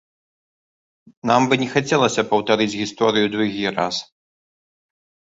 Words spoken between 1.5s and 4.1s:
бы не хацелася паўтарыць гісторыю другі раз.